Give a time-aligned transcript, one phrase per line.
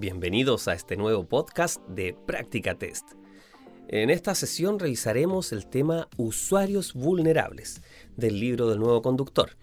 [0.00, 3.06] Bienvenidos a este nuevo podcast de Práctica Test.
[3.88, 7.82] En esta sesión revisaremos el tema Usuarios vulnerables
[8.16, 9.58] del libro del nuevo conductor.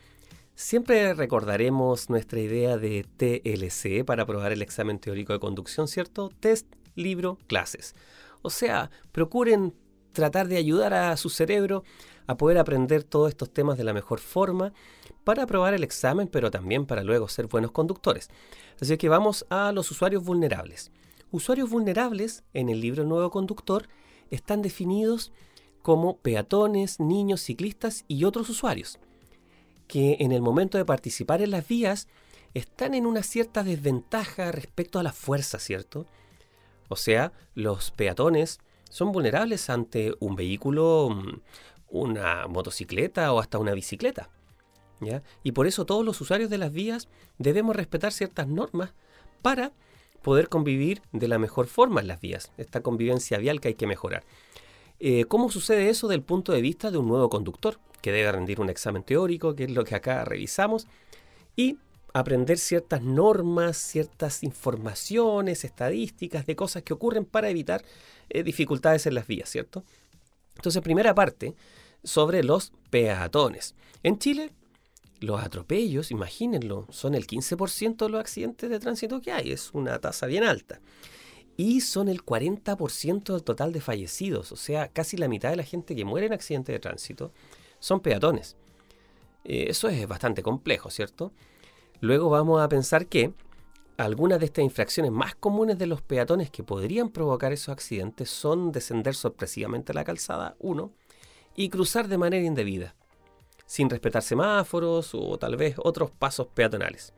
[0.54, 6.30] Siempre recordaremos nuestra idea de TLC para aprobar el examen teórico de conducción, ¿cierto?
[6.40, 7.96] Test, libro, clases.
[8.44, 9.74] O sea, procuren
[10.18, 11.84] tratar de ayudar a su cerebro
[12.26, 14.74] a poder aprender todos estos temas de la mejor forma
[15.24, 18.32] para aprobar el examen, pero también para luego ser buenos conductores.
[18.82, 20.92] Así que vamos a los usuarios vulnerables.
[21.30, 23.90] Usuarios vulnerables en el libro Nuevo Conductor
[24.32, 25.32] están definidos
[25.84, 28.98] como peatones, niños, ciclistas y otros usuarios,
[29.88, 32.08] que en el momento de participar en las vías
[32.56, 36.08] están en una cierta desventaja respecto a la fuerza, ¿cierto?
[36.90, 38.60] O sea, los peatones
[38.90, 41.42] son vulnerables ante un vehículo, mm,
[41.90, 44.30] una motocicleta o hasta una bicicleta.
[45.00, 45.24] ¿ya?
[45.44, 48.94] Y por eso todos los usuarios de las vías debemos respetar ciertas normas
[49.42, 49.72] para
[50.22, 53.88] poder convivir de la mejor forma en las vías, esta convivencia vial que hay que
[53.88, 54.24] mejorar.
[55.00, 58.60] Eh, ¿Cómo sucede eso del punto de vista de un nuevo conductor que debe rendir
[58.60, 60.88] un examen teórico, que es lo que acá revisamos,
[61.56, 61.78] y
[62.20, 67.84] aprender ciertas normas, ciertas informaciones, estadísticas de cosas que ocurren para evitar
[68.30, 69.84] eh, dificultades en las vías, ¿cierto?
[70.56, 71.56] Entonces, primera parte
[72.04, 73.76] sobre los peatones.
[74.04, 74.52] En Chile,
[75.20, 80.00] los atropellos, imagínenlo, son el 15% de los accidentes de tránsito que hay, es una
[80.00, 80.80] tasa bien alta.
[81.56, 85.64] Y son el 40% del total de fallecidos, o sea, casi la mitad de la
[85.64, 87.32] gente que muere en accidentes de tránsito
[87.80, 88.56] son peatones.
[89.44, 91.34] Eh, eso es bastante complejo, ¿cierto?
[92.00, 93.34] Luego vamos a pensar que
[93.98, 98.72] algunas de estas infracciones más comunes de los peatones que podrían provocar esos accidentes son
[98.72, 100.92] descender sorpresivamente a la calzada, uno,
[101.56, 102.96] y cruzar de manera indebida,
[103.66, 107.14] sin respetar semáforos o tal vez otros pasos peatonales.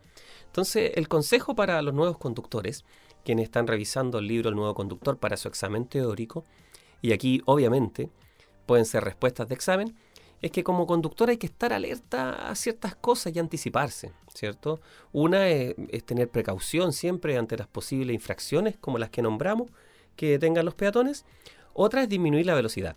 [0.46, 2.86] Entonces, el consejo para los nuevos conductores,
[3.26, 6.46] quienes están revisando el libro El nuevo conductor para su examen teórico,
[7.02, 8.10] y aquí obviamente
[8.66, 9.96] pueden ser respuestas de examen,
[10.42, 14.80] es que como conductor hay que estar alerta a ciertas cosas y anticiparse, ¿cierto?
[15.12, 19.70] Una es, tener precaución siempre ante las posibles infracciones, como las que nombramos,
[20.16, 21.26] que tengan los peatones.
[21.74, 22.96] Otra es disminuir la velocidad.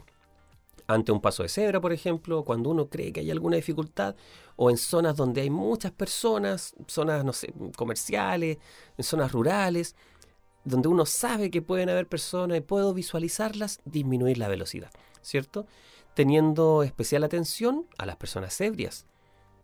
[0.86, 4.14] Ante un paso de cebra, por ejemplo, cuando uno cree que hay alguna dificultad,
[4.56, 8.58] o en zonas donde hay muchas personas, zonas, no sé, comerciales,
[8.96, 9.96] en zonas rurales,
[10.64, 14.90] donde uno sabe que pueden haber personas y puedo visualizarlas, disminuir la velocidad,
[15.20, 15.66] ¿cierto?
[16.14, 19.06] teniendo especial atención a las personas ebrias,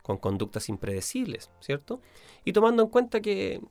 [0.01, 2.01] con conductas impredecibles, ¿cierto?
[2.43, 3.61] Y tomando en cuenta que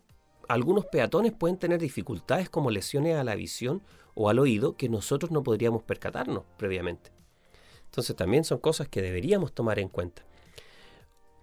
[0.49, 3.83] algunos peatones pueden tener dificultades como lesiones a la visión
[4.15, 7.11] o al oído que nosotros no podríamos percatarnos previamente.
[7.87, 10.25] Entonces también son cosas que deberíamos tomar en cuenta.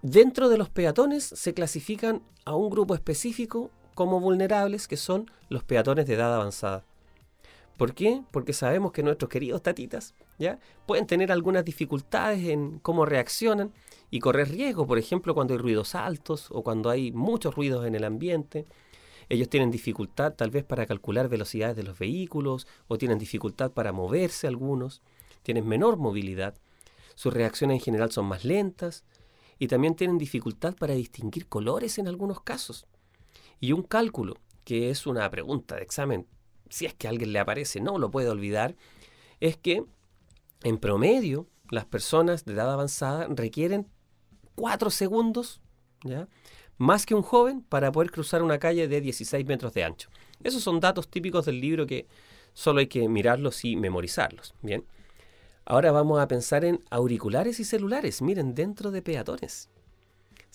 [0.02, 5.64] Dentro de los peatones se clasifican a un grupo específico como vulnerables que son los
[5.64, 6.84] peatones de edad avanzada.
[7.78, 8.22] ¿Por qué?
[8.32, 10.60] Porque sabemos que nuestros queridos tatitas ¿ya?
[10.86, 13.74] pueden tener algunas dificultades en cómo reaccionan
[14.12, 17.96] y correr riesgo, por ejemplo, cuando hay ruidos altos o cuando hay muchos ruidos en
[17.96, 18.66] el ambiente.
[19.28, 23.92] Ellos tienen dificultad tal vez para calcular velocidades de los vehículos o tienen dificultad para
[23.92, 25.02] moverse algunos,
[25.42, 26.56] tienen menor movilidad,
[27.16, 29.04] sus reacciones en general son más lentas
[29.58, 32.86] y también tienen dificultad para distinguir colores en algunos casos.
[33.60, 36.28] Y un cálculo, que es una pregunta de examen
[36.70, 38.76] si es que a alguien le aparece, no lo puede olvidar,
[39.40, 39.86] es que
[40.64, 43.88] en promedio las personas de edad avanzada requieren
[44.56, 45.62] cuatro segundos,
[46.04, 46.28] ¿ya?
[46.78, 50.10] más que un joven, para poder cruzar una calle de 16 metros de ancho.
[50.44, 52.08] Esos son datos típicos del libro que
[52.54, 54.54] solo hay que mirarlos y memorizarlos.
[54.62, 54.86] Bien.
[55.66, 58.22] Ahora vamos a pensar en auriculares y celulares.
[58.22, 59.70] Miren, dentro de peatones.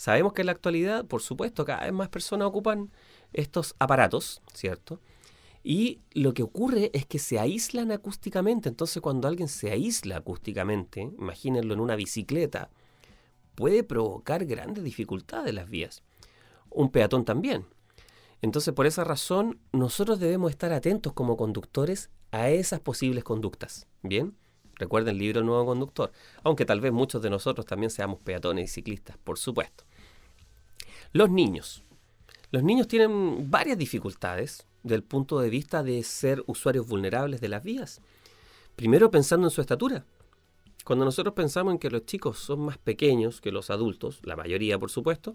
[0.01, 2.91] Sabemos que en la actualidad, por supuesto, cada vez más personas ocupan
[3.35, 4.99] estos aparatos, ¿cierto?
[5.63, 8.71] Y lo que ocurre es que se aíslan acústicamente.
[8.71, 12.71] Entonces, cuando alguien se aísla acústicamente, imagínenlo en una bicicleta,
[13.55, 16.03] puede provocar grandes dificultades en las vías.
[16.71, 17.67] Un peatón también.
[18.41, 23.87] Entonces, por esa razón, nosotros debemos estar atentos como conductores a esas posibles conductas.
[24.03, 24.35] ¿Bien?
[24.77, 26.11] Recuerden el libro Nuevo Conductor.
[26.43, 29.85] Aunque tal vez muchos de nosotros también seamos peatones y ciclistas, por supuesto.
[31.13, 31.83] Los niños.
[32.53, 37.65] Los niños tienen varias dificultades del punto de vista de ser usuarios vulnerables de las
[37.65, 38.01] vías.
[38.77, 40.05] Primero pensando en su estatura.
[40.85, 44.79] Cuando nosotros pensamos en que los chicos son más pequeños que los adultos, la mayoría
[44.79, 45.35] por supuesto,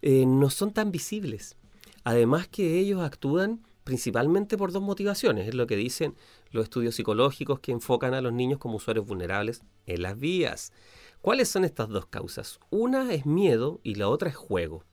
[0.00, 1.56] eh, no son tan visibles.
[2.02, 6.14] Además que ellos actúan principalmente por dos motivaciones, es lo que dicen
[6.52, 10.72] los estudios psicológicos que enfocan a los niños como usuarios vulnerables en las vías.
[11.20, 12.60] ¿Cuáles son estas dos causas?
[12.70, 14.84] Una es miedo y la otra es juego.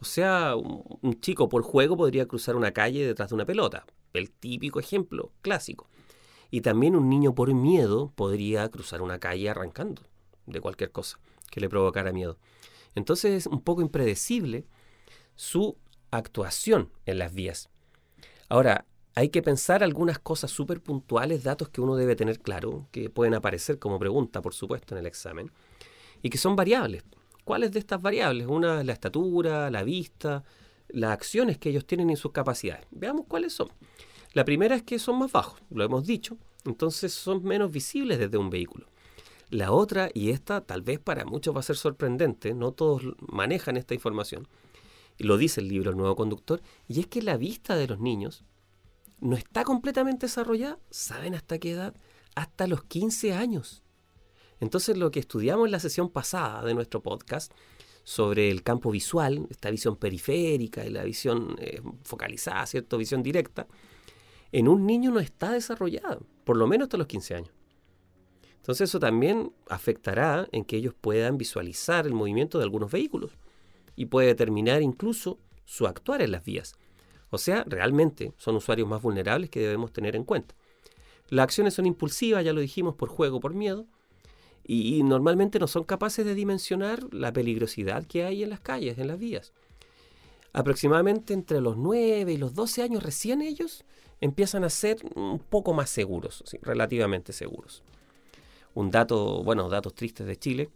[0.00, 4.30] O sea, un chico por juego podría cruzar una calle detrás de una pelota, el
[4.30, 5.88] típico ejemplo clásico.
[6.50, 10.02] Y también un niño por miedo podría cruzar una calle arrancando
[10.46, 11.18] de cualquier cosa
[11.50, 12.38] que le provocara miedo.
[12.94, 14.66] Entonces es un poco impredecible
[15.36, 15.76] su
[16.10, 17.68] actuación en las vías.
[18.48, 23.10] Ahora, hay que pensar algunas cosas súper puntuales, datos que uno debe tener claro, que
[23.10, 25.50] pueden aparecer como pregunta, por supuesto, en el examen,
[26.22, 27.02] y que son variables.
[27.44, 28.46] ¿Cuáles de estas variables?
[28.46, 30.44] Una es la estatura, la vista,
[30.88, 32.86] las acciones que ellos tienen y sus capacidades.
[32.90, 33.68] Veamos cuáles son.
[34.32, 38.38] La primera es que son más bajos, lo hemos dicho, entonces son menos visibles desde
[38.38, 38.86] un vehículo.
[39.48, 43.76] La otra, y esta tal vez para muchos va a ser sorprendente, no todos manejan
[43.76, 44.46] esta información,
[45.18, 48.44] lo dice el libro El Nuevo Conductor, y es que la vista de los niños
[49.20, 51.94] no está completamente desarrollada, ¿saben hasta qué edad?
[52.34, 53.82] Hasta los 15 años.
[54.60, 57.52] Entonces lo que estudiamos en la sesión pasada de nuestro podcast
[58.04, 62.98] sobre el campo visual, esta visión periférica y la visión eh, focalizada, ¿cierto?
[62.98, 63.66] Visión directa,
[64.52, 67.52] en un niño no está desarrollada, por lo menos hasta los 15 años.
[68.56, 73.32] Entonces eso también afectará en que ellos puedan visualizar el movimiento de algunos vehículos
[73.96, 76.74] y puede determinar incluso su actuar en las vías.
[77.30, 80.54] O sea, realmente son usuarios más vulnerables que debemos tener en cuenta.
[81.28, 83.86] Las acciones son impulsivas, ya lo dijimos, por juego, por miedo,
[84.64, 89.08] y, normalmente no son capaces de dimensionar la peligrosidad que hay en las calles, en
[89.08, 89.52] las vías.
[90.52, 93.84] Aproximadamente entre los 9 y los 12 años recién ellos
[94.20, 97.82] empiezan a ser un poco más seguros, relativamente seguros.
[98.74, 100.70] Un dato, bueno, datos tristes de Chile,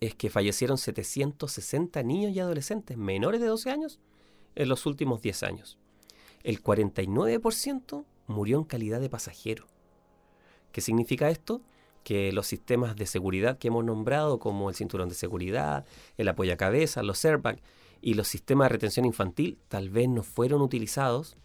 [0.00, 4.00] es que fallecieron 760 niños y adolescentes menores de 12 años
[4.54, 5.78] en los últimos 10 años.
[6.42, 9.66] El 49% murió en calidad de pasajero.
[10.72, 11.60] ¿Qué significa esto?
[12.04, 15.84] Que los sistemas de seguridad que hemos nombrado, como el cinturón de seguridad,
[16.16, 17.60] el apoyacabezas, los airbags
[18.00, 21.36] y los sistemas de retención infantil, tal vez no fueron utilizados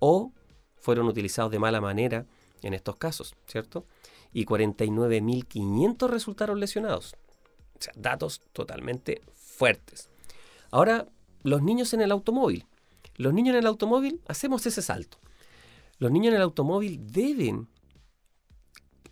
[0.00, 0.32] o
[0.76, 2.26] fueron utilizados de mala manera
[2.62, 3.86] en estos casos, ¿cierto?
[4.32, 7.14] Y 49.500 resultaron lesionados.
[7.78, 10.10] O sea, datos totalmente fuertes.
[10.70, 11.08] Ahora
[11.44, 12.66] los niños en el automóvil.
[13.16, 15.18] Los niños en el automóvil, hacemos ese salto.
[15.98, 17.68] Los niños en el automóvil deben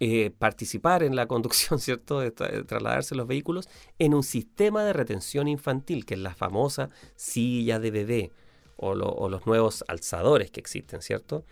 [0.00, 2.18] eh, participar en la conducción, ¿cierto?
[2.18, 3.68] De, trasladarse los vehículos
[4.00, 8.32] en un sistema de retención infantil, que es la famosa silla de bebé
[8.76, 11.44] o, o los nuevos alzadores que existen, ¿cierto?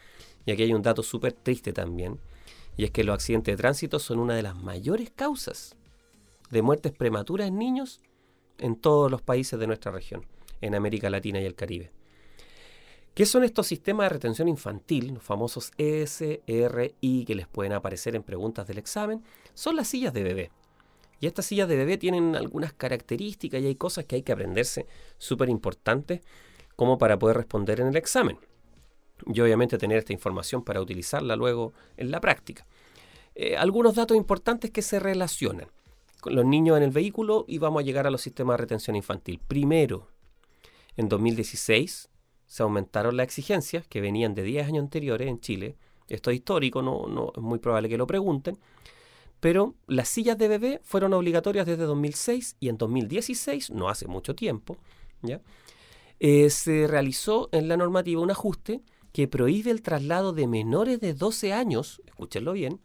[0.47, 2.19] Y aquí hay un dato súper triste también,
[2.77, 5.77] y es que los accidentes de tránsito son una de las mayores causas
[6.51, 8.01] de muertes prematuras en niños
[8.59, 10.25] en todos los países de nuestra región
[10.61, 11.91] en América Latina y el Caribe.
[13.15, 18.23] ¿Qué son estos sistemas de retención infantil, los famosos SRI que les pueden aparecer en
[18.23, 19.23] preguntas del examen?
[19.53, 20.51] Son las sillas de bebé.
[21.19, 24.87] Y estas sillas de bebé tienen algunas características y hay cosas que hay que aprenderse
[25.19, 26.21] súper importantes
[26.77, 28.39] como para poder responder en el examen.
[29.27, 32.67] Y obviamente tener esta información para utilizarla luego en la práctica.
[33.35, 35.69] Eh, algunos datos importantes que se relacionan
[36.21, 38.97] con los niños en el vehículo y vamos a llegar a los sistemas de retención
[38.97, 39.41] infantil.
[39.47, 40.09] Primero,
[41.01, 42.09] en 2016
[42.47, 45.77] se aumentaron las exigencias que venían de 10 años anteriores en Chile.
[46.09, 48.59] Esto es histórico, no, es muy probable que lo pregunten.
[49.41, 54.35] Pero las sillas de bebé fueron obligatorias desde 2006 y en 2016, no hace mucho
[54.35, 54.77] tiempo,
[55.23, 55.41] ¿ya?
[56.19, 61.15] Eh, se realizó en la normativa un ajuste que prohíbe el traslado de menores de
[61.15, 62.81] 12 años, escúchenlo bien,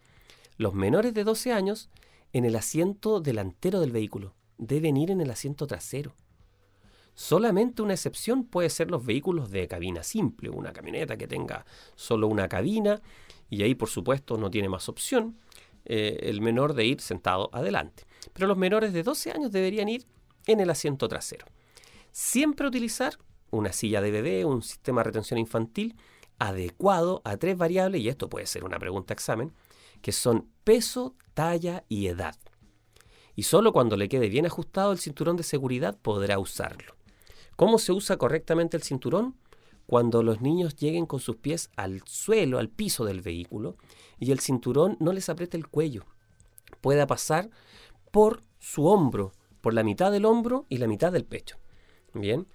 [0.57, 1.89] los menores de 12 años
[2.31, 4.33] en el asiento delantero del vehículo.
[4.57, 6.15] Deben ir en el asiento trasero.
[7.15, 12.27] Solamente una excepción puede ser los vehículos de cabina simple, una camioneta que tenga solo
[12.27, 13.01] una cabina
[13.49, 15.37] y ahí por supuesto no tiene más opción
[15.85, 18.03] eh, el menor de ir sentado adelante.
[18.33, 20.05] Pero los menores de 12 años deberían ir
[20.45, 21.45] en el asiento trasero.
[22.11, 23.17] Siempre utilizar
[23.49, 25.95] una silla de bebé, un sistema de retención infantil
[26.37, 29.53] adecuado a tres variables, y esto puede ser una pregunta examen,
[30.01, 32.35] que son peso, talla y edad.
[33.35, 36.95] Y solo cuando le quede bien ajustado el cinturón de seguridad podrá usarlo.
[37.55, 39.35] ¿Cómo se usa correctamente el cinturón?
[39.87, 43.77] Cuando los niños lleguen con sus pies al suelo, al piso del vehículo,
[44.19, 46.05] y el cinturón no les apriete el cuello.
[46.81, 47.49] Pueda pasar
[48.11, 49.31] por su hombro,
[49.61, 51.57] por la mitad del hombro y la mitad del pecho.
[52.13, 52.47] Bien.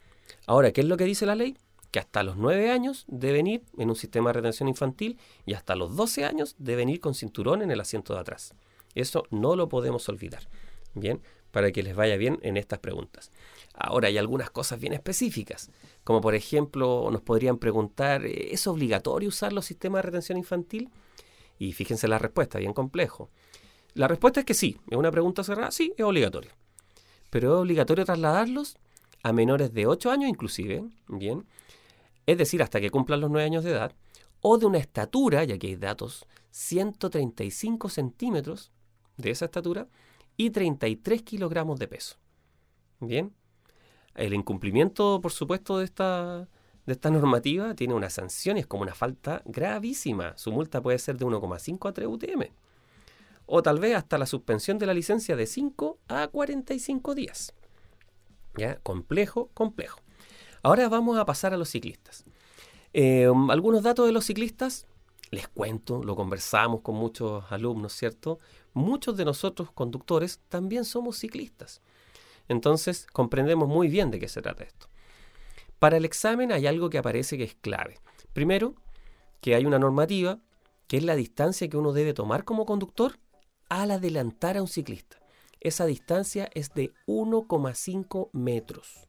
[0.47, 1.57] Ahora, ¿qué es lo que dice la ley?
[1.91, 5.77] Que hasta los 9 años deben ir en un sistema de retención infantil y hasta
[5.77, 8.55] los 12 años deben ir con cinturón en el asiento de atrás.
[8.95, 10.49] Eso no lo podemos olvidar.
[10.95, 13.31] Bien, para que les vaya bien en estas preguntas.
[13.75, 15.71] Ahora hay algunas cosas bien específicas,
[16.05, 20.91] como por ejemplo nos podrían preguntar, eh, ¿es obligatorio usar los sistemas de retención infantil?
[21.59, 23.31] Y fíjense la respuesta, bien complejo.
[23.95, 26.53] La respuesta es que sí, es una pregunta cerrada, sí, es obligatorio.
[27.31, 28.77] Pero es obligatorio trasladarlos
[29.23, 31.47] a menores de 8 años inclusive, bien,
[32.27, 33.93] es decir, hasta que cumplan los 9 años de edad,
[34.41, 38.73] o de una estatura, ya que hay datos, 135 centímetros
[39.17, 39.87] de esa estatura
[40.41, 42.17] y 33 kilogramos de peso.
[42.99, 43.35] Bien,
[44.15, 46.49] el incumplimiento, por supuesto, de esta,
[46.87, 50.33] de esta normativa tiene una sanción y es como una falta gravísima.
[50.39, 52.45] Su multa puede ser de 1,5 a 3 UTM.
[53.45, 57.53] O tal vez hasta la suspensión de la licencia de 5 a 45 días.
[58.57, 58.77] ¿Ya?
[58.77, 60.01] Complejo, complejo.
[60.63, 62.25] Ahora vamos a pasar a los ciclistas.
[62.95, 64.87] Eh, algunos datos de los ciclistas,
[65.31, 68.39] les cuento, lo conversamos con muchos alumnos, ¿cierto?
[68.73, 71.83] Muchos de nosotros, conductores, también somos ciclistas.
[72.49, 74.89] Entonces, comprendemos muy bien de qué se trata esto.
[75.79, 77.99] Para el examen hay algo que aparece que es clave.
[78.33, 78.75] Primero,
[79.41, 80.41] que hay una normativa,
[80.87, 83.19] que es la distancia que uno debe tomar como conductor
[83.69, 85.19] al adelantar a un ciclista.
[85.61, 89.09] Esa distancia es de 1,5 metros.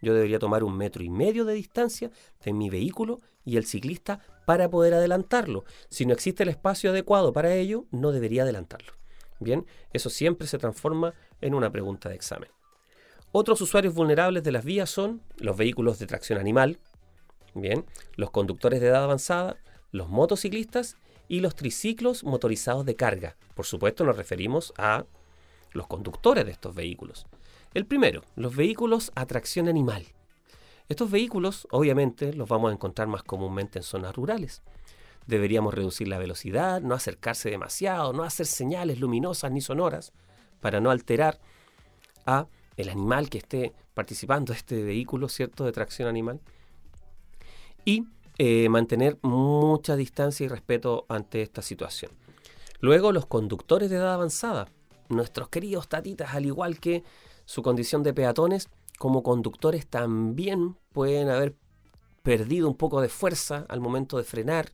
[0.00, 2.10] Yo debería tomar un metro y medio de distancia
[2.44, 5.64] de mi vehículo y el ciclista para poder adelantarlo.
[5.88, 8.92] Si no existe el espacio adecuado para ello, no debería adelantarlo.
[9.40, 12.50] Bien, eso siempre se transforma en una pregunta de examen.
[13.32, 16.78] Otros usuarios vulnerables de las vías son los vehículos de tracción animal,
[17.54, 17.86] bien,
[18.16, 19.56] los conductores de edad avanzada,
[19.92, 23.36] los motociclistas y los triciclos motorizados de carga.
[23.54, 25.06] Por supuesto nos referimos a
[25.72, 27.26] los conductores de estos vehículos.
[27.72, 30.06] El primero, los vehículos a tracción animal.
[30.88, 34.62] Estos vehículos, obviamente, los vamos a encontrar más comúnmente en zonas rurales.
[35.26, 40.12] Deberíamos reducir la velocidad, no acercarse demasiado, no hacer señales luminosas ni sonoras
[40.60, 41.38] para no alterar
[42.24, 42.46] a
[42.78, 46.40] el animal que esté participando de este vehículo, ¿cierto?, de tracción animal.
[47.84, 48.04] Y
[48.38, 52.12] eh, mantener mucha distancia y respeto ante esta situación.
[52.80, 54.68] Luego, los conductores de edad avanzada,
[55.08, 57.02] nuestros queridos tatitas, al igual que
[57.44, 58.68] su condición de peatones,
[58.98, 61.54] como conductores también pueden haber
[62.22, 64.70] perdido un poco de fuerza al momento de frenar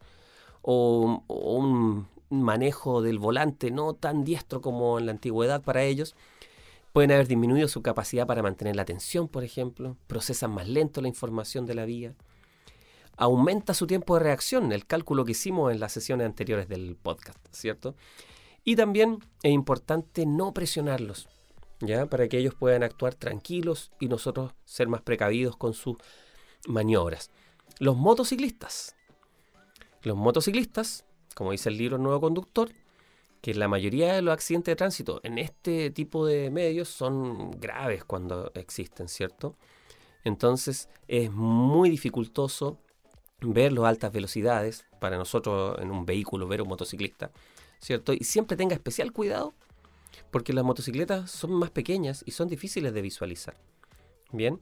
[0.62, 6.16] o, un manejo del volante no tan diestro como en la antigüedad para ellos.
[6.92, 11.08] Pueden haber disminuido su capacidad para mantener la atención, por ejemplo, procesan más lento la
[11.08, 12.14] información de la vía.
[13.16, 17.38] Aumenta su tiempo de reacción, el cálculo que hicimos en las sesiones anteriores del podcast,
[17.52, 17.94] ¿cierto?
[18.64, 21.28] Y también es importante no presionarlos.
[21.80, 22.06] ¿Ya?
[22.06, 25.96] Para que ellos puedan actuar tranquilos y nosotros ser más precavidos con sus
[26.66, 27.30] maniobras.
[27.78, 28.96] Los motociclistas.
[30.02, 31.04] Los motociclistas,
[31.34, 32.70] como dice el libro Nuevo Conductor,
[33.40, 38.04] que la mayoría de los accidentes de tránsito en este tipo de medios son graves
[38.04, 39.56] cuando existen, ¿cierto?
[40.24, 42.78] Entonces es muy dificultoso
[43.40, 47.30] ver las altas velocidades para nosotros en un vehículo, ver un motociclista,
[47.80, 48.14] ¿cierto?
[48.14, 49.52] Y siempre tenga especial cuidado
[50.34, 53.56] porque las motocicletas son más pequeñas y son difíciles de visualizar.
[54.32, 54.60] Bien,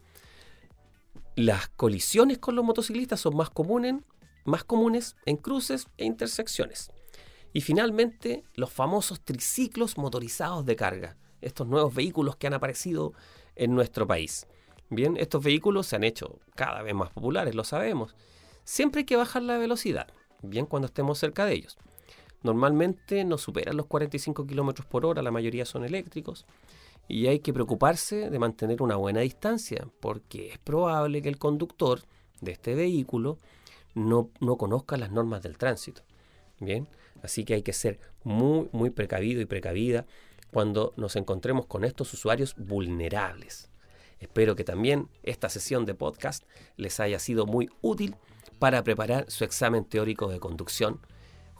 [1.34, 3.94] las colisiones con los motociclistas son más comunes,
[4.44, 6.90] más comunes en cruces e intersecciones.
[7.54, 13.14] Y finalmente, los famosos triciclos motorizados de carga, estos nuevos vehículos que han aparecido
[13.56, 14.46] en nuestro país.
[14.90, 18.14] Bien, estos vehículos se han hecho cada vez más populares, lo sabemos.
[18.64, 20.08] Siempre hay que bajar la velocidad,
[20.42, 21.78] bien cuando estemos cerca de ellos.
[22.42, 26.46] Normalmente no superan los 45 km por hora, la mayoría son eléctricos,
[27.08, 32.02] y hay que preocuparse de mantener una buena distancia, porque es probable que el conductor
[32.40, 33.38] de este vehículo
[33.94, 36.02] no, no conozca las normas del tránsito.
[36.58, 36.88] Bien,
[37.22, 40.06] así que hay que ser muy, muy precavido y precavida
[40.52, 43.70] cuando nos encontremos con estos usuarios vulnerables.
[44.20, 46.44] Espero que también esta sesión de podcast
[46.76, 48.14] les haya sido muy útil
[48.60, 51.00] para preparar su examen teórico de conducción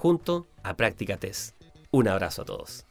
[0.03, 1.55] junto a Práctica Test.
[1.93, 2.87] Un abrazo a todos.